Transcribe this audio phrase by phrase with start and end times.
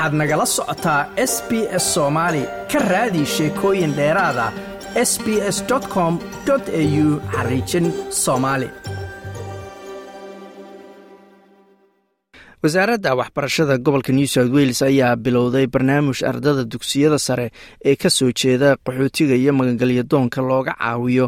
[0.00, 1.50] waxaad nagala socotaa s b
[1.82, 2.42] s soomaali
[2.72, 4.46] ka raadi sheekooyin dheeraada
[5.10, 5.26] s b
[5.56, 5.58] s
[5.94, 6.14] com
[6.48, 7.86] au xariijin
[8.22, 8.68] soomaali
[12.62, 17.50] wasaaradda waxbarashada gobolka new south wales ayaa bilowday barnaamij ardada dugsiyada sare
[17.84, 21.26] ee ka soo jeeda qaxootiga iyo magangelya doonka looga caawiyo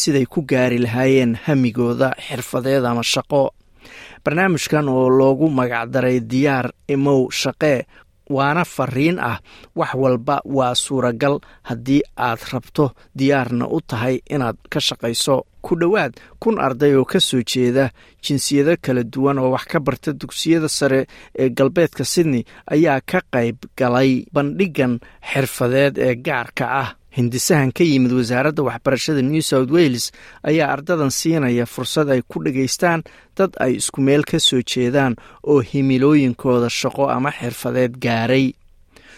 [0.00, 3.50] siday ku gaari lahaayeen hamigooda xirfadeed ama shaqo
[4.24, 7.86] barnaamijkan oo loogu magacdaray diyaar imow shaqee
[8.30, 9.38] waana fariin ah.
[9.76, 11.40] Wax walba waa suuragal.
[11.62, 17.20] Haddii aad rabto diyaarna u tahay inaad ka shaqayso ku dhowaad kun arday oo ka
[17.20, 17.90] soo jeeda
[18.24, 21.06] jinsiyado kala duwan oo wax ka barta dugsiyada sare
[21.38, 22.44] ee galbeedka sydney
[22.74, 25.00] ayaa ka qayb galay bandhigan
[25.32, 30.04] xirfadeed ee gaarka ah hindisahan ka yimid wasaaradda waxbarashada new south wales
[30.42, 33.00] ayaa ardadan siinaya fursad ay ku dhegaystaan
[33.38, 35.14] dad ay isku meel ka soo jeedaan
[35.50, 38.46] oo himilooyinkooda shaqo ama xirfadeed gaaray.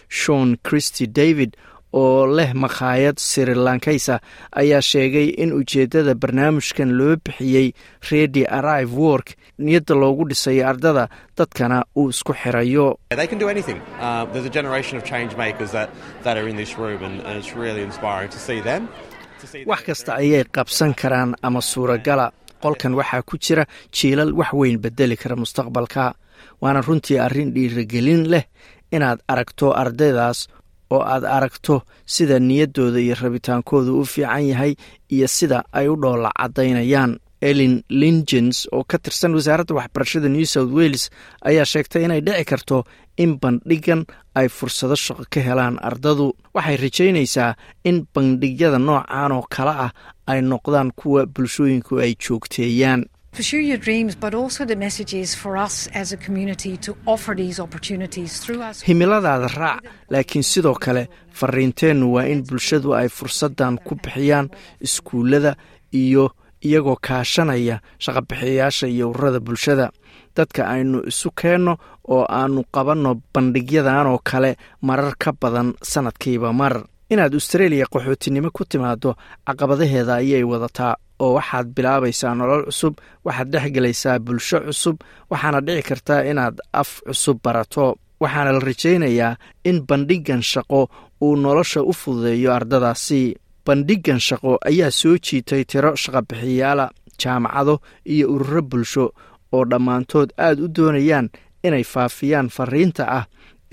[0.09, 1.57] Shon christy david
[1.93, 4.21] oo leh makhaayad sirilankaysa
[4.61, 7.73] ayaa sheegay in ujeeddada barnaamijkan loo bixiyey
[8.11, 9.29] redi arrive work
[9.59, 12.99] niyadda loogu dhisayo ardada dadkana uu isku xirayo.
[19.67, 22.27] Wax kasta ayay qabsan karaan ama suuragala
[22.63, 26.15] qolkan waxaa ku jira jiilal wax weyn bedeli kara mustaqbalka.
[26.61, 28.45] Waana runtii arrin dhiirigelin leh
[28.93, 30.39] inaad aragto ardaydaas
[30.91, 34.73] oo aad aragto sida niyaddooda iyo rabitaankooda u fiican yahay
[35.15, 37.19] iyo sida ay u dhoola caddaynayaan.
[37.41, 41.11] Elin lingens oo ka tirsan wasaaradda waxbarashada new south wales
[41.45, 42.85] ayaa sheegtay inay dhici karto
[43.23, 46.33] in bandhigan ay fursado shaqo ka helaan ardadu.
[46.55, 49.91] Waxay rajaynaysaa in bandhigyada noocan oo kale ah
[50.27, 53.05] ay noqdaan kuwa bulshooyinku ay joogteeyaan
[58.87, 61.09] himiladaada raac laakiin sidoo kale
[61.41, 64.49] fariinteennu waa in bulshadu ay fursaddan ku bixiyaan
[64.81, 65.53] iskuullada
[65.93, 66.25] iyo
[66.65, 69.91] iyagoo kaashanaya shaqabixiyayaasha iyo ururada bulshada.
[70.37, 71.77] Dadka aynu isu keenno
[72.09, 76.75] oo aannu qabanno bandhigyadan oo kale marar ka badan sannadkiiba mar.
[77.11, 79.15] Inaad austreeliya qaxootinimo ku timaado
[79.47, 80.95] caqabadaheeda ayay wadataa
[81.25, 82.95] oo waxaad bilaabaysaa nolol cusub
[83.27, 84.97] waxaad dhex gelaysaa bulsho cusub
[85.31, 87.87] waxaana dhici kartaa inaad af cusub barato.
[88.23, 89.37] Waxaana la rajaynayaa
[89.69, 90.81] in bandhigan shaqo
[91.25, 93.37] uu nolosha u fududeeyo ardadaasi.
[93.67, 96.87] Bandhigan shaqo ayaa soo jiitay tiro shaqabixiyaala
[97.21, 97.75] jaamacado
[98.13, 99.05] iyo ururo bulsho
[99.53, 101.29] oo dhammaantood aad u doonayaan
[101.67, 103.25] inay faafiyaan fariinta ah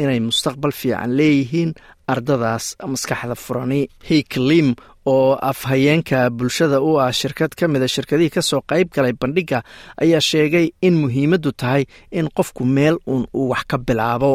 [0.02, 1.72] inay mustaqbal fiican leeyihiin
[2.14, 4.68] ardadaas maskaxda furani hiklim
[5.14, 9.60] oo afhayeenka bulshada u ah shirkad ka mida shirkadihii ka soo qayb galay bandhigga
[10.04, 11.84] ayaa sheegay in muhiimaddu tahay
[12.20, 14.32] in qofku meel uun uu wax ka bilaabo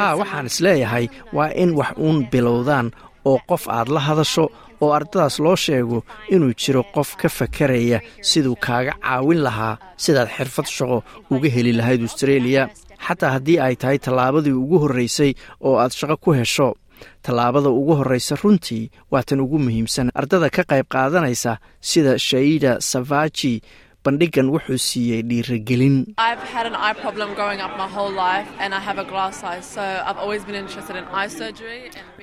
[0.00, 2.86] haa waxaan is leeyahay waa in wax uun bilowdaan
[3.30, 4.44] oo qof aad la hadasho
[4.82, 5.98] oo ardadaas loo sheego
[6.34, 7.98] inuu jiro qof ka fakaraya
[8.30, 9.74] siduu kaaga caawin lahaa
[10.04, 10.98] sidaad xirfad shaqo
[11.34, 12.62] uga heli lahayd austreeliya
[13.06, 15.32] xataa haddii ay tahay tallaabadii ugu horreysay
[15.66, 16.68] oo aad shaqo ku hesho.
[17.26, 20.10] Tallaabada ugu horreysa runtii waa tan ugu muhiimsan.
[20.20, 21.52] Ardada ka qayb qaadanaysa
[21.90, 23.54] sida shaida savaji
[24.04, 25.96] bandhigan wuxuu siiyey dhiirigelin.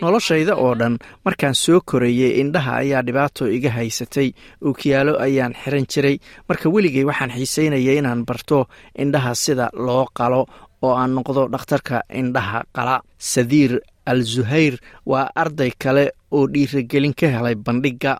[0.01, 0.95] Noloshayda oo dhan
[1.25, 4.27] markaan soo korayey indhaha ayaa dhibaato iga haysatay
[4.67, 6.15] ookiyaalo ayaan xiran jiray.
[6.49, 8.59] Marka weligay waxaan xiiseynaya inaan barto
[9.03, 10.41] indhaha sida loo qalo
[10.85, 12.95] oo aan noqdo dhakhtarka indhaha qala.
[13.17, 14.75] Sadiir al zuhayr
[15.05, 18.13] waa arday kale oo dhiirigelin ka helay bandhigga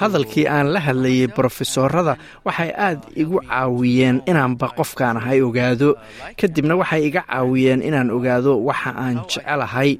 [0.00, 2.16] hadalkii aan la hadlayay brofesoorada
[2.46, 5.88] waxay aad igu caawiyeen inaanba qofkaan ahay ogaado.
[6.40, 9.90] Kadibna waxay iga caawiyeen inaan ogaado waxa aan jecelahay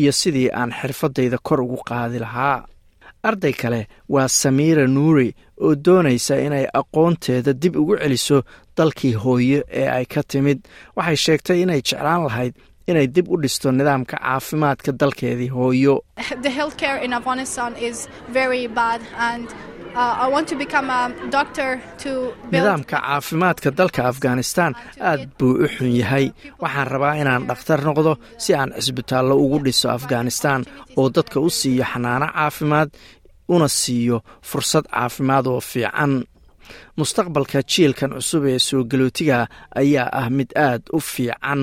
[0.00, 2.64] iyo sidii aan xirfadayda kor ugu qaadi lahaa.
[3.28, 8.38] Arday kale waa samiira nuuri oo doonaysa inay aqoonteeda dib ugu celiso
[8.76, 10.58] dalkii hooyo ee ay ka timid.
[10.96, 12.54] Waxay sheegtay inay jeclaan lahayd
[12.90, 15.94] inay dib u dhisto nidaamka caafimaadka dalkeedii hooyo.
[22.52, 26.26] Nidaamka caafimaadka dalka afghanistan aad buu u xun yahay.
[26.62, 30.64] Waxaan rabaa inaan dhakhtar noqdo si aan cisbitaallo ugu dhiso afghanistan
[30.96, 32.90] oo dadka u siiyo xanaano caafimaad
[33.48, 36.12] una siiyo fursad caafimaad oo fiican.
[36.96, 39.46] Mustaqbalka jiilkan cusub ee soo galootiga
[39.80, 41.62] ayaa ah mid aad u fiican